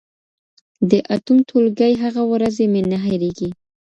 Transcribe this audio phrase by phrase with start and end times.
[0.89, 3.49] د اتم ټولګي هغه ورځې مي نه هېرېږي.